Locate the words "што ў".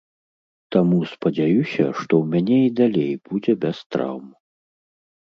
1.99-2.23